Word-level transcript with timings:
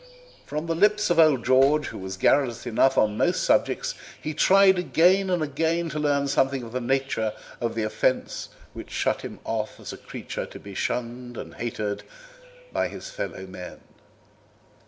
From 0.47 0.65
the 0.65 0.73
lips 0.73 1.11
of 1.11 1.19
old 1.19 1.45
George, 1.45 1.89
who 1.89 1.99
was 1.99 2.17
garrulous 2.17 2.65
enough 2.65 2.97
on 2.97 3.17
most 3.17 3.43
subjects, 3.43 3.93
he 4.19 4.33
tried 4.33 4.79
again 4.79 5.29
and 5.29 5.43
again 5.43 5.89
to 5.89 5.99
learn 5.99 6.27
something 6.27 6.63
of 6.63 6.71
the 6.71 6.81
nature 6.81 7.33
of 7.59 7.75
the 7.75 7.83
offence 7.83 8.49
which 8.73 8.89
shut 8.89 9.21
him 9.21 9.37
off 9.43 9.79
as 9.79 9.93
a 9.93 9.97
creature 9.97 10.47
to 10.47 10.59
be 10.59 10.73
shunned 10.73 11.37
and 11.37 11.53
hated 11.53 12.01
by 12.73 12.87
his 12.87 13.11
fellow 13.11 13.45
men. 13.45 13.79